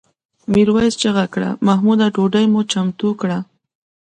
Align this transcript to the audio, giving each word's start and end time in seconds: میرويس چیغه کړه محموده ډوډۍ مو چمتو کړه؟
میرويس 0.51 0.93
چیغه 1.01 1.25
کړه 1.33 1.49
محموده 1.67 2.07
ډوډۍ 2.15 2.45
مو 2.51 2.61
چمتو 2.71 3.09
کړه؟ 3.21 3.37